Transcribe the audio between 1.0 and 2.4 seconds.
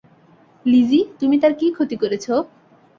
তুমি তার কী ক্ষতি করেছো?